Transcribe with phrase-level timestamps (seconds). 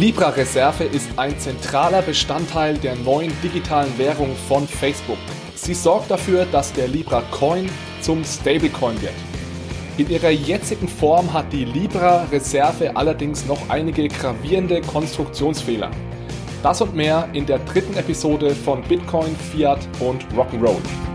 [0.00, 5.18] Libra-Reserve ist ein zentraler Bestandteil der neuen digitalen Währung von Facebook.
[5.54, 7.68] Sie sorgt dafür, dass der Libra Coin
[8.00, 9.12] zum Stablecoin wird.
[9.98, 15.90] In ihrer jetzigen Form hat die Libra-Reserve allerdings noch einige gravierende Konstruktionsfehler.
[16.62, 21.09] Das und mehr in der dritten Episode von Bitcoin, Fiat und Rock'n'Roll.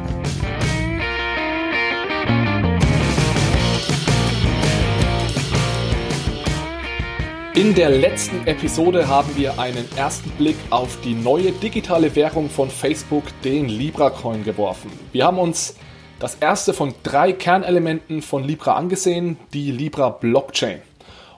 [7.55, 12.69] In der letzten Episode haben wir einen ersten Blick auf die neue digitale Währung von
[12.69, 14.91] Facebook, den Libra Coin, geworfen.
[15.13, 15.77] Wir haben uns
[16.19, 20.81] das erste von drei Kernelementen von Libra angesehen, die Libra Blockchain.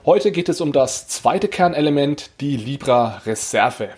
[0.08, 3.90] Heute geht es um das zweite Kernelement, die Libra Reserve.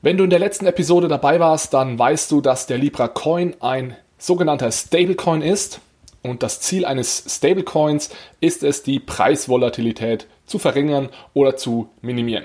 [0.00, 3.56] Wenn du in der letzten Episode dabei warst, dann weißt du, dass der Libra Coin
[3.58, 5.80] ein sogenannter Stablecoin ist.
[6.28, 12.44] Und das Ziel eines Stablecoins ist es, die Preisvolatilität zu verringern oder zu minimieren.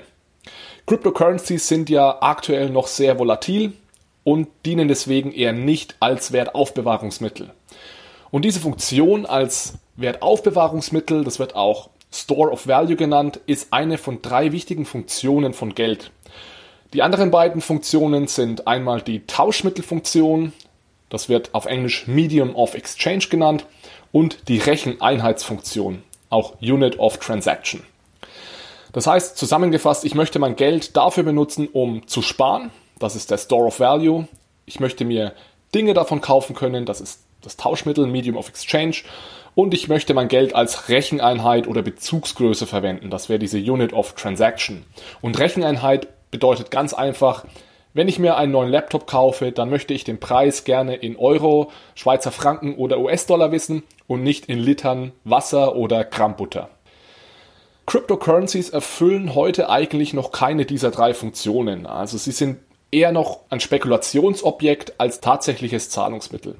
[0.86, 3.72] Cryptocurrencies sind ja aktuell noch sehr volatil
[4.22, 7.50] und dienen deswegen eher nicht als Wertaufbewahrungsmittel.
[8.30, 14.22] Und diese Funktion als Wertaufbewahrungsmittel, das wird auch Store of Value genannt, ist eine von
[14.22, 16.10] drei wichtigen Funktionen von Geld.
[16.92, 20.52] Die anderen beiden Funktionen sind einmal die Tauschmittelfunktion,
[21.14, 23.64] das wird auf Englisch Medium of Exchange genannt,
[24.10, 27.82] und die Recheneinheitsfunktion, auch Unit of Transaction.
[28.92, 32.70] Das heißt, zusammengefasst, ich möchte mein Geld dafür benutzen, um zu sparen.
[32.98, 34.26] Das ist der Store of Value.
[34.66, 35.34] Ich möchte mir
[35.74, 36.84] Dinge davon kaufen können.
[36.84, 38.96] Das ist das Tauschmittel, Medium of Exchange.
[39.54, 43.10] Und ich möchte mein Geld als Recheneinheit oder Bezugsgröße verwenden.
[43.10, 44.84] Das wäre diese Unit of Transaction.
[45.20, 47.44] Und Recheneinheit bedeutet ganz einfach,
[47.94, 51.70] wenn ich mir einen neuen Laptop kaufe, dann möchte ich den Preis gerne in Euro,
[51.94, 56.68] Schweizer Franken oder US-Dollar wissen und nicht in Litern Wasser oder Gramm Butter.
[57.86, 61.86] Cryptocurrencies erfüllen heute eigentlich noch keine dieser drei Funktionen.
[61.86, 62.58] Also sie sind
[62.90, 66.56] eher noch ein Spekulationsobjekt als tatsächliches Zahlungsmittel.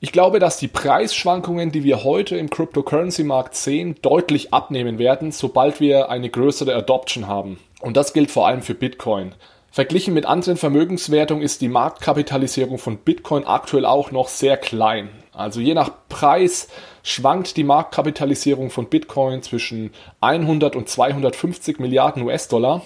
[0.00, 5.80] Ich glaube, dass die Preisschwankungen, die wir heute im Cryptocurrency-Markt sehen, deutlich abnehmen werden, sobald
[5.80, 7.58] wir eine größere Adoption haben.
[7.80, 9.34] Und das gilt vor allem für Bitcoin.
[9.70, 15.10] Verglichen mit anderen Vermögenswertungen ist die Marktkapitalisierung von Bitcoin aktuell auch noch sehr klein.
[15.32, 16.68] Also je nach Preis
[17.02, 22.82] schwankt die Marktkapitalisierung von Bitcoin zwischen 100 und 250 Milliarden US-Dollar.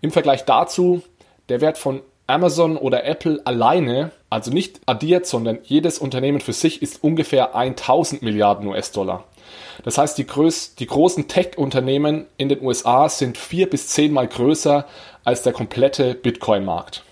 [0.00, 1.02] Im Vergleich dazu
[1.48, 6.80] der Wert von Amazon oder Apple alleine, also nicht addiert, sondern jedes Unternehmen für sich,
[6.80, 9.24] ist ungefähr 1000 Milliarden US-Dollar.
[9.84, 14.86] Das heißt, die, größ die großen Tech-Unternehmen in den USA sind vier bis zehnmal größer
[15.22, 17.04] als der komplette Bitcoin-Markt.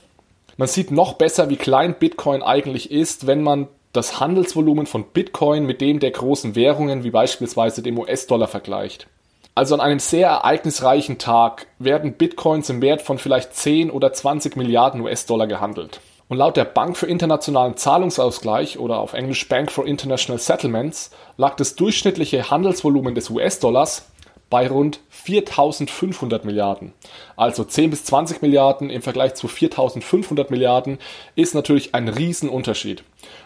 [0.56, 5.66] Man sieht noch besser, wie klein Bitcoin eigentlich ist, wenn man das Handelsvolumen von Bitcoin
[5.66, 9.08] mit dem der großen Währungen wie beispielsweise dem US-Dollar vergleicht.
[9.54, 14.56] Also an einem sehr ereignisreichen Tag werden Bitcoins im Wert von vielleicht 10 oder 20
[14.56, 16.00] Milliarden US-Dollar gehandelt.
[16.31, 21.57] Und laut der Bank für internationalen Zahlungsausgleich oder auf Englisch Bank for International Settlements lag
[21.57, 24.07] das durchschnittliche Handelsvolumen des US-Dollars
[24.49, 26.93] bei rund 4500 Milliarden.
[27.35, 30.99] Also 10 bis 20 Milliarden im Vergleich zu 4500 Milliarden
[31.35, 33.03] ist natürlich ein Riesenunterschied.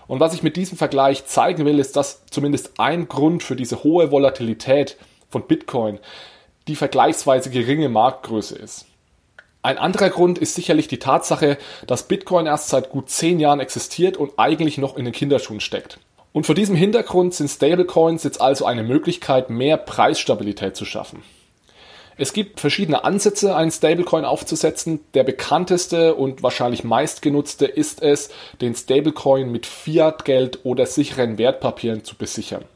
[0.07, 3.83] Und was ich mit diesem Vergleich zeigen will, ist, dass zumindest ein Grund für diese
[3.83, 4.99] hohe Volatilität
[5.31, 6.01] von Bitcoin
[6.69, 8.85] die vergleichsweise geringe Marktgröße ist.
[9.65, 14.19] Ein anderer Grund ist sicherlich die Tatsache, dass Bitcoin erst seit gut zehn Jahren existiert
[14.19, 15.99] und eigentlich noch in den Kinderschuhen steckt.
[16.35, 21.23] Und vor diesem Hintergrund sind Stablecoins jetzt also eine Möglichkeit, mehr Preisstabilität zu schaffen.
[22.19, 25.01] Es gibt verschiedene Ansätze, einen Stablecoin aufzusetzen.
[25.15, 28.29] Der bekannteste und wahrscheinlich meistgenutzte ist es,
[28.61, 32.67] den Stablecoin mit Fiat-Geld oder sicheren Wertpapieren zu besichern.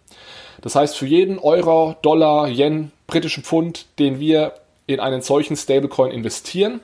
[0.63, 4.55] Das heißt, für jeden Euro, Dollar, Yen, britischen Pfund, den wir
[4.89, 6.81] in einen solchen Stablecoin investieren,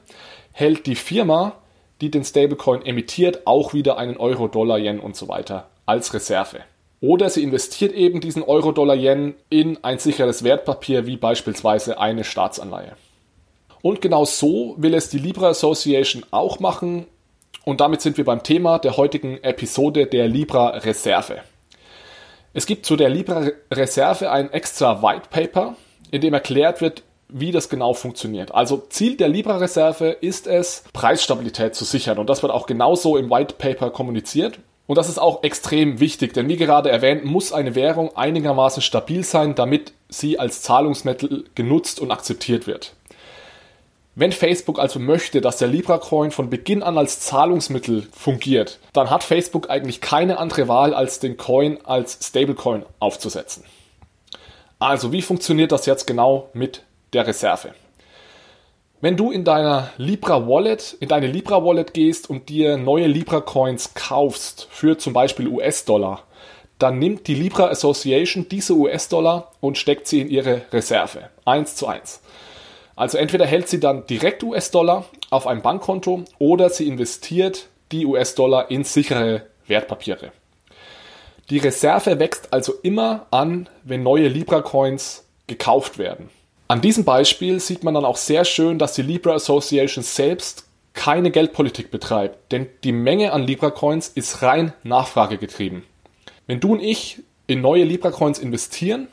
[0.52, 1.56] hält die Firma,
[2.00, 6.60] die den Stablecoin emittiert, auch wieder einen Euro, Dollar, Yen und so weiter als Reserve.
[7.00, 12.24] Oder sie investiert eben diesen Euro, Dollar, Yen in ein sicheres Wertpapier wie beispielsweise eine
[12.24, 12.92] Staatsanleihe.
[13.80, 17.06] Und genau so will es die Libra Association auch machen.
[17.64, 21.40] Und damit sind wir beim Thema der heutigen Episode der Libra Reserve.
[22.52, 25.74] Es gibt zu der Libra Reserve ein extra White Paper,
[26.10, 28.54] in dem erklärt wird, wie das genau funktioniert.
[28.54, 32.18] Also Ziel der Libra Reserve ist es, Preisstabilität zu sichern.
[32.18, 34.58] Und das wird auch genauso im White Paper kommuniziert.
[34.86, 39.24] Und das ist auch extrem wichtig, denn wie gerade erwähnt, muss eine Währung einigermaßen stabil
[39.24, 42.92] sein, damit sie als Zahlungsmittel genutzt und akzeptiert wird.
[44.14, 49.10] Wenn Facebook also möchte, dass der Libra Coin von Beginn an als Zahlungsmittel fungiert, dann
[49.10, 53.64] hat Facebook eigentlich keine andere Wahl, als den Coin als Stablecoin aufzusetzen.
[54.78, 56.82] Also, wie funktioniert das jetzt genau mit
[57.14, 57.74] der Reserve?
[59.00, 63.40] Wenn du in deiner Libra Wallet, in deine Libra Wallet gehst und dir neue Libra
[63.40, 66.22] Coins kaufst für zum Beispiel US-Dollar,
[66.78, 71.28] dann nimmt die Libra Association diese US-Dollar und steckt sie in ihre Reserve.
[71.44, 72.20] Eins zu eins.
[72.96, 78.70] Also entweder hält sie dann direkt US-Dollar auf ein Bankkonto oder sie investiert die US-Dollar
[78.70, 80.32] in sichere Wertpapiere.
[81.50, 86.30] Die Reserve wächst also immer an, wenn neue Libra Coins gekauft werden.
[86.66, 91.30] An diesem Beispiel sieht man dann auch sehr schön, dass die Libra Association selbst keine
[91.30, 95.82] Geldpolitik betreibt, denn die Menge an Libra Coins ist rein nachfragegetrieben.
[96.46, 99.08] Wenn du und ich in neue Libra Coins investieren,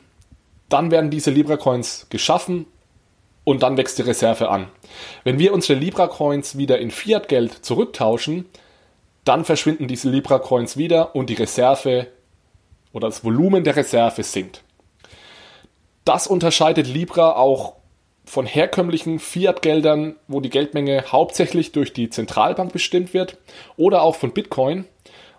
[0.68, 2.66] dann werden diese Libra Coins geschaffen
[3.44, 4.68] und dann wächst die Reserve an.
[5.24, 8.46] Wenn wir unsere Libra Coins wieder in Fiat Geld zurücktauschen,
[9.24, 12.06] dann verschwinden diese Libra Coins wieder und die Reserve
[12.92, 14.62] oder das Volumen der Reserve sinkt.
[16.04, 17.74] Das unterscheidet Libra auch
[18.24, 23.38] von herkömmlichen Fiat-Geldern, wo die Geldmenge hauptsächlich durch die Zentralbank bestimmt wird,
[23.76, 24.84] oder auch von Bitcoin,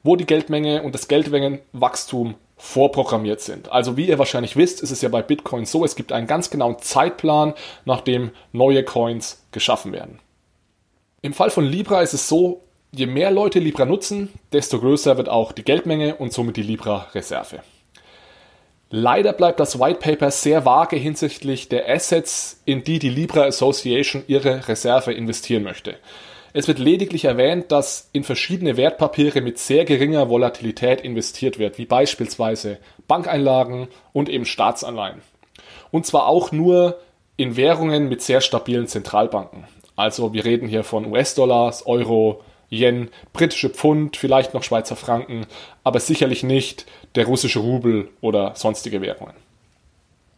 [0.04, 3.72] wo die Geldmenge und das Geldmengenwachstum vorprogrammiert sind.
[3.72, 6.50] Also wie ihr wahrscheinlich wisst, ist es ja bei Bitcoin so, es gibt einen ganz
[6.50, 7.54] genauen Zeitplan,
[7.86, 10.20] nachdem neue Coins geschaffen werden.
[11.22, 12.62] Im Fall von Libra ist es so,
[12.92, 17.62] je mehr Leute Libra nutzen, desto größer wird auch die Geldmenge und somit die Libra-Reserve.
[18.96, 24.24] Leider bleibt das White Paper sehr vage hinsichtlich der Assets, in die die Libra Association
[24.28, 25.96] ihre Reserve investieren möchte.
[26.54, 31.88] Es wird lediglich erwähnt, dass in verschiedene Wertpapiere mit sehr geringer Volatilität investiert wird, wie
[31.88, 35.24] beispielsweise Bankeinlagen und eben Staatsanleihen.
[35.90, 37.00] Und zwar auch nur
[37.36, 39.64] in Währungen mit sehr stabilen Zentralbanken.
[39.96, 42.44] Also wir reden hier von US-Dollars, Euro,
[42.74, 45.46] Yen, britische Pfund, vielleicht noch Schweizer Franken,
[45.84, 46.86] aber sicherlich nicht
[47.16, 49.36] der russische Rubel oder sonstige Währungen.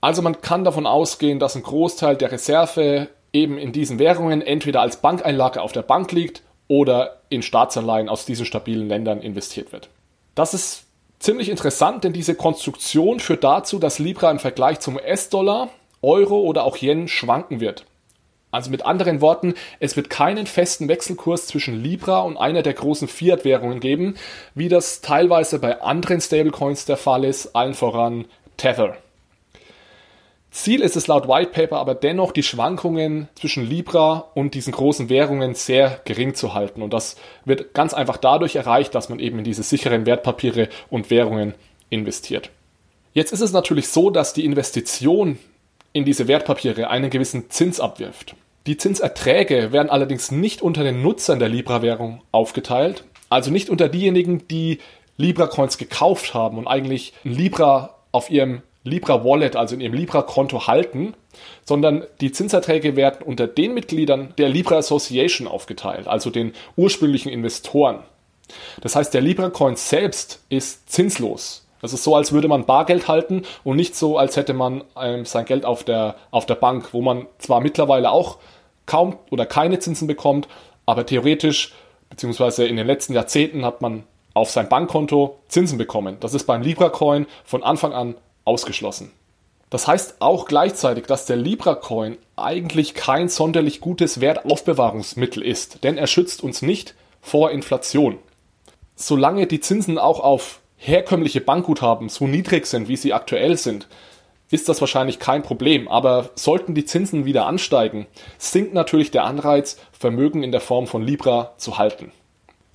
[0.01, 4.81] Also man kann davon ausgehen, dass ein Großteil der Reserve eben in diesen Währungen entweder
[4.81, 9.89] als Bankeinlage auf der Bank liegt oder in Staatsanleihen aus diesen stabilen Ländern investiert wird.
[10.35, 10.85] Das ist
[11.19, 15.69] ziemlich interessant, denn diese Konstruktion führt dazu, dass Libra im Vergleich zum US-Dollar,
[16.01, 17.85] Euro oder auch Yen schwanken wird.
[18.55, 23.09] Also mit anderen Worten, es wird keinen festen Wechselkurs zwischen Libra und einer der großen
[23.09, 24.15] Fiat-Währungen geben,
[24.53, 28.23] wie das teilweise bei anderen Stablecoins der Fall ist, allen voran
[28.55, 28.95] Tether.
[30.51, 35.09] Ziel ist es laut White Paper aber dennoch, die Schwankungen zwischen Libra und diesen großen
[35.09, 36.81] Währungen sehr gering zu halten.
[36.81, 41.09] Und das wird ganz einfach dadurch erreicht, dass man eben in diese sicheren Wertpapiere und
[41.09, 41.55] Währungen
[41.89, 42.51] investiert.
[43.13, 45.39] Jetzt ist es natürlich so, dass die Investition
[45.91, 48.33] in diese Wertpapiere einen gewissen Zins abwirft.
[48.67, 54.47] Die Zinserträge werden allerdings nicht unter den Nutzern der Libra-Währung aufgeteilt, also nicht unter diejenigen,
[54.47, 54.79] die
[55.17, 60.67] Libra-Coins gekauft haben und eigentlich Libra auf ihrem Libra Wallet, also in ihrem Libra Konto
[60.67, 61.13] halten,
[61.63, 67.99] sondern die Zinserträge werden unter den Mitgliedern der Libra Association aufgeteilt, also den ursprünglichen Investoren.
[68.81, 71.65] Das heißt, der Libra Coin selbst ist zinslos.
[71.81, 75.25] Das ist so, als würde man Bargeld halten und nicht so, als hätte man ähm,
[75.25, 78.37] sein Geld auf der, auf der Bank, wo man zwar mittlerweile auch
[78.85, 80.47] kaum oder keine Zinsen bekommt,
[80.85, 81.73] aber theoretisch
[82.09, 86.17] beziehungsweise in den letzten Jahrzehnten hat man auf sein Bankkonto Zinsen bekommen.
[86.19, 89.11] Das ist beim Libra Coin von Anfang an ausgeschlossen.
[89.69, 95.97] Das heißt auch gleichzeitig, dass der Libra Coin eigentlich kein sonderlich gutes Wertaufbewahrungsmittel ist, denn
[95.97, 98.19] er schützt uns nicht vor Inflation.
[98.95, 103.87] Solange die Zinsen auch auf herkömmliche Bankguthaben so niedrig sind, wie sie aktuell sind,
[104.51, 105.87] ist das wahrscheinlich kein Problem.
[105.87, 111.01] Aber sollten die Zinsen wieder ansteigen, sinkt natürlich der Anreiz, Vermögen in der Form von
[111.01, 112.11] Libra zu halten.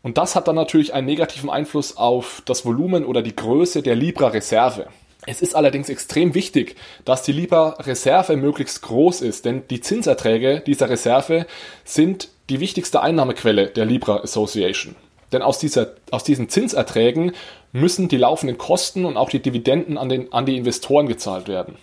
[0.02, 3.96] Und das hat dann natürlich einen negativen Einfluss auf das Volumen oder die Größe der
[3.96, 4.86] Libra-Reserve.
[5.26, 10.88] Es ist allerdings extrem wichtig, dass die Libra-Reserve möglichst groß ist, denn die Zinserträge dieser
[10.88, 11.46] Reserve
[11.84, 14.96] sind die wichtigste Einnahmequelle der Libra Association.
[15.32, 17.32] Denn aus, dieser, aus diesen Zinserträgen
[17.72, 21.76] müssen die laufenden Kosten und auch die Dividenden an, den, an die Investoren gezahlt werden.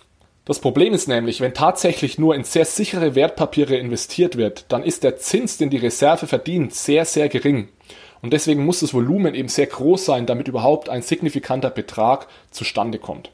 [0.44, 5.04] Das Problem ist nämlich, wenn tatsächlich nur in sehr sichere Wertpapiere investiert wird, dann ist
[5.04, 7.68] der Zins, den die Reserve verdient, sehr, sehr gering.
[8.22, 12.98] Und deswegen muss das Volumen eben sehr groß sein, damit überhaupt ein signifikanter Betrag zustande
[12.98, 13.30] kommt.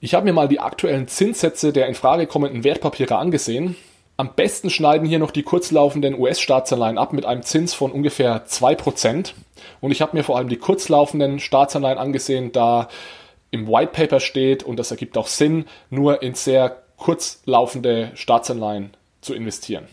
[0.00, 3.76] Ich habe mir mal die aktuellen Zinssätze der in Frage kommenden Wertpapiere angesehen
[4.16, 9.32] am besten schneiden hier noch die kurzlaufenden US-Staatsanleihen ab mit einem Zins von ungefähr 2%.
[9.80, 12.88] Und ich habe mir vor allem die kurzlaufenden Staatsanleihen angesehen, da
[13.50, 18.90] im White Paper steht, und das ergibt auch Sinn, nur in sehr kurzlaufende Staatsanleihen
[19.20, 19.86] zu investieren.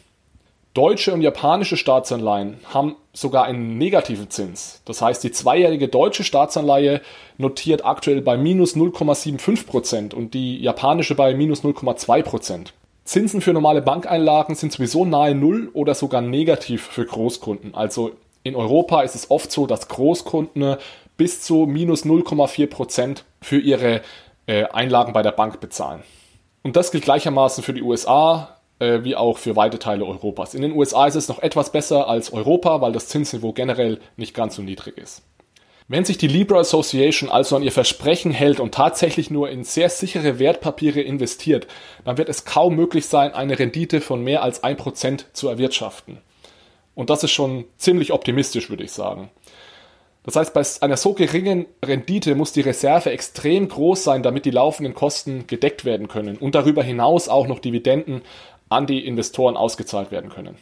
[0.73, 4.81] Deutsche und japanische Staatsanleihen haben sogar einen negativen Zins.
[4.85, 7.01] Das heißt, die zweijährige deutsche Staatsanleihe
[7.37, 12.67] notiert aktuell bei minus 0,75% und die japanische bei minus 0,2%.
[13.03, 17.75] Zinsen für normale Bankeinlagen sind sowieso nahe Null oder sogar negativ für Großkunden.
[17.75, 18.11] Also
[18.43, 20.77] in Europa ist es oft so, dass Großkunden
[21.17, 24.01] bis zu minus 0,4 Prozent für ihre
[24.47, 26.03] äh, Einlagen bei der Bank bezahlen.
[26.63, 30.53] Und das gilt gleichermaßen für die USA äh, wie auch für weite Teile Europas.
[30.53, 34.33] In den USA ist es noch etwas besser als Europa, weil das Zinsniveau generell nicht
[34.33, 35.21] ganz so niedrig ist.
[35.87, 39.89] Wenn sich die Libra Association also an ihr Versprechen hält und tatsächlich nur in sehr
[39.89, 41.67] sichere Wertpapiere investiert,
[42.05, 46.19] dann wird es kaum möglich sein, eine Rendite von mehr als 1% zu erwirtschaften.
[46.95, 49.29] Und das ist schon ziemlich optimistisch, würde ich sagen.
[50.23, 54.51] Das heißt, bei einer so geringen Rendite muss die Reserve extrem groß sein, damit die
[54.51, 58.21] laufenden Kosten gedeckt werden können und darüber hinaus auch noch Dividenden
[58.69, 60.57] an die Investoren ausgezahlt werden können.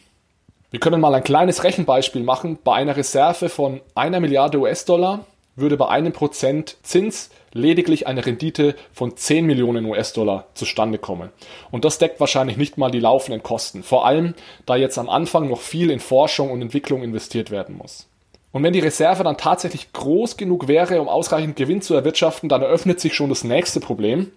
[0.72, 2.60] Wir können mal ein kleines Rechenbeispiel machen.
[2.64, 8.76] Bei einer Reserve von einer Milliarde US-Dollar würde bei einem Prozent Zins lediglich eine Rendite
[8.94, 11.30] von 10 Millionen US-Dollar zustande kommen.
[11.72, 13.84] Und das deckt wahrscheinlich nicht mal die laufenden Kosten.
[13.84, 14.34] Vor allem,
[14.66, 18.08] da jetzt am Anfang noch viel in Forschung und Entwicklung investiert werden muss.
[18.52, 22.62] Und wenn die Reserve dann tatsächlich groß genug wäre, um ausreichend Gewinn zu erwirtschaften, dann
[22.62, 24.32] eröffnet sich schon das nächste Problem.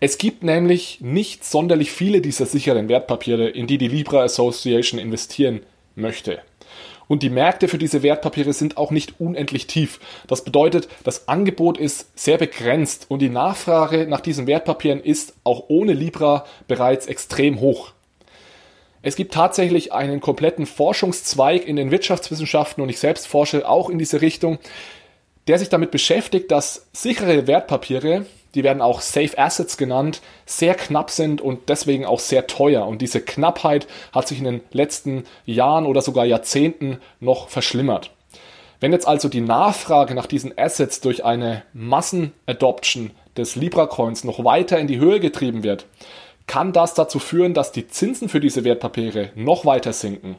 [0.00, 5.62] Es gibt nämlich nicht sonderlich viele dieser sicheren Wertpapiere, in die die Libra Association investieren
[5.94, 6.40] möchte.
[7.08, 10.00] Und die Märkte für diese Wertpapiere sind auch nicht unendlich tief.
[10.26, 15.64] Das bedeutet, das Angebot ist sehr begrenzt und die Nachfrage nach diesen Wertpapieren ist auch
[15.68, 17.92] ohne Libra bereits extrem hoch.
[19.02, 23.98] Es gibt tatsächlich einen kompletten Forschungszweig in den Wirtschaftswissenschaften und ich selbst forsche auch in
[23.98, 24.58] diese Richtung,
[25.46, 31.10] der sich damit beschäftigt, dass sichere Wertpapiere, die werden auch Safe Assets genannt, sehr knapp
[31.10, 32.86] sind und deswegen auch sehr teuer.
[32.86, 38.10] Und diese Knappheit hat sich in den letzten Jahren oder sogar Jahrzehnten noch verschlimmert.
[38.80, 44.42] Wenn jetzt also die Nachfrage nach diesen Assets durch eine Massenadoption des Libra Coins noch
[44.42, 45.86] weiter in die Höhe getrieben wird,
[46.46, 50.36] kann das dazu führen, dass die Zinsen für diese Wertpapiere noch weiter sinken,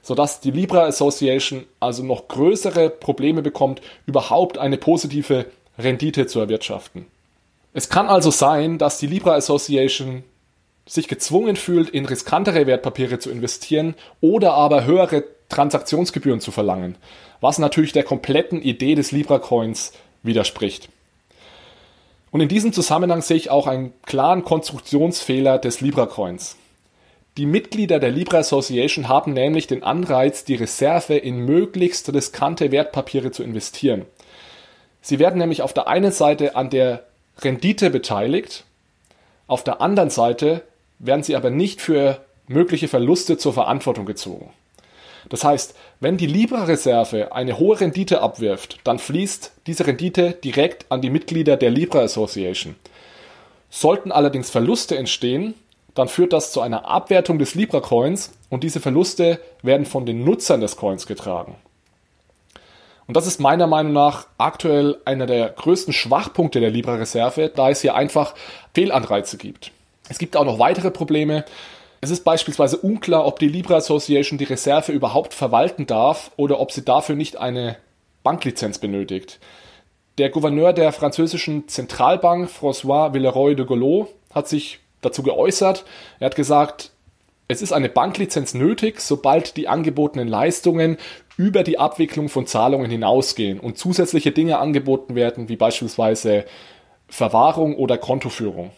[0.00, 5.46] sodass die Libra Association also noch größere Probleme bekommt, überhaupt eine positive
[5.78, 7.06] Rendite zu erwirtschaften.
[7.72, 10.24] Es kann also sein, dass die Libra Association
[10.86, 16.96] sich gezwungen fühlt, in riskantere Wertpapiere zu investieren oder aber höhere Transaktionsgebühren zu verlangen,
[17.40, 20.88] was natürlich der kompletten Idee des Libra Coins widerspricht.
[22.30, 26.56] Und in diesem Zusammenhang sehe ich auch einen klaren Konstruktionsfehler des Libra Coins.
[27.38, 33.30] Die Mitglieder der Libra Association haben nämlich den Anreiz, die Reserve in möglichst riskante Wertpapiere
[33.30, 34.06] zu investieren.
[35.00, 37.07] Sie werden nämlich auf der einen Seite an der
[37.40, 38.64] Rendite beteiligt,
[39.46, 40.62] auf der anderen Seite
[40.98, 44.50] werden sie aber nicht für mögliche Verluste zur Verantwortung gezogen.
[45.28, 51.02] Das heißt, wenn die Libra-Reserve eine hohe Rendite abwirft, dann fließt diese Rendite direkt an
[51.02, 52.76] die Mitglieder der Libra Association.
[53.70, 55.54] Sollten allerdings Verluste entstehen,
[55.94, 60.24] dann führt das zu einer Abwertung des Libra Coins und diese Verluste werden von den
[60.24, 61.56] Nutzern des Coins getragen.
[63.08, 67.70] Und das ist meiner Meinung nach aktuell einer der größten Schwachpunkte der Libra Reserve, da
[67.70, 68.34] es hier einfach
[68.74, 69.72] Fehlanreize gibt.
[70.10, 71.46] Es gibt auch noch weitere Probleme.
[72.02, 76.70] Es ist beispielsweise unklar, ob die Libra Association die Reserve überhaupt verwalten darf oder ob
[76.70, 77.76] sie dafür nicht eine
[78.24, 79.40] Banklizenz benötigt.
[80.18, 85.86] Der Gouverneur der französischen Zentralbank, François Villeroy de Gaulle, hat sich dazu geäußert.
[86.20, 86.90] Er hat gesagt,
[87.46, 90.98] es ist eine Banklizenz nötig, sobald die angebotenen Leistungen
[91.38, 96.44] über die Abwicklung von Zahlungen hinausgehen und zusätzliche Dinge angeboten werden, wie beispielsweise
[97.08, 98.72] Verwahrung oder Kontoführung.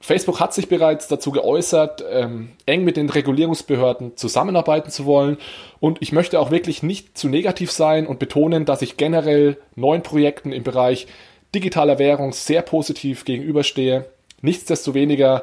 [0.00, 5.36] Facebook hat sich bereits dazu geäußert, ähm, eng mit den Regulierungsbehörden zusammenarbeiten zu wollen.
[5.78, 10.02] Und ich möchte auch wirklich nicht zu negativ sein und betonen, dass ich generell neuen
[10.02, 11.06] Projekten im Bereich
[11.54, 14.06] digitaler Währung sehr positiv gegenüberstehe.
[14.40, 15.42] Nichtsdestoweniger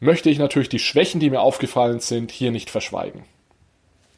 [0.00, 3.24] möchte ich natürlich die Schwächen, die mir aufgefallen sind, hier nicht verschweigen.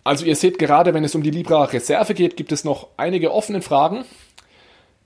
[0.05, 3.33] Also ihr seht gerade, wenn es um die Libra Reserve geht, gibt es noch einige
[3.33, 4.05] offene Fragen.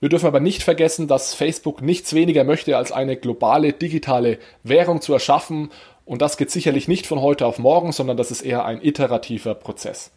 [0.01, 5.01] Wir dürfen aber nicht vergessen, dass Facebook nichts weniger möchte, als eine globale digitale Währung
[5.01, 5.71] zu erschaffen.
[6.05, 9.55] Und das geht sicherlich nicht von heute auf morgen, sondern das ist eher ein iterativer
[9.55, 10.11] Prozess.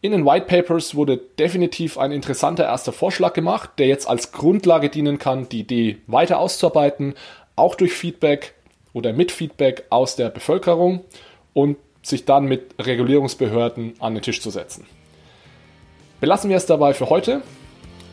[0.00, 4.90] In den White Papers wurde definitiv ein interessanter erster Vorschlag gemacht, der jetzt als Grundlage
[4.90, 7.14] dienen kann, die Idee weiter auszuarbeiten,
[7.56, 8.54] auch durch Feedback
[8.92, 11.04] oder mit Feedback aus der Bevölkerung
[11.52, 14.86] und sich dann mit Regulierungsbehörden an den Tisch zu setzen.
[16.20, 17.42] Belassen wir es dabei für heute.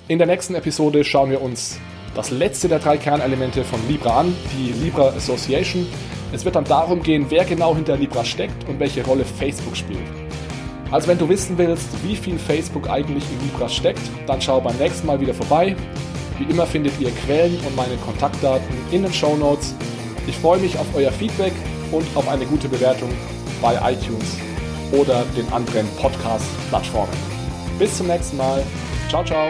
[0.08, 1.80] In der nächsten Episode schauen wir uns
[2.14, 5.88] das letzte der drei Kernelemente von Libra an, die Libra Association.
[6.32, 10.00] Es wird dann darum gehen, wer genau hinter Libra steckt und welche Rolle Facebook spielt.
[10.92, 14.78] Also wenn du wissen willst, wie viel Facebook eigentlich in Libra steckt, dann schau beim
[14.78, 15.76] nächsten Mal wieder vorbei.
[16.38, 19.74] Wie immer findet ihr Quellen und meine Kontaktdaten in den Show Notes.
[20.28, 21.54] Ich freue mich auf euer Feedback
[21.92, 23.10] und auf eine gute Bewertung
[23.62, 24.38] bei iTunes
[24.92, 27.14] oder den anderen Podcast-Plattformen.
[27.80, 28.64] Bis zum nächsten Mal.
[29.10, 29.50] Ciao, ciao.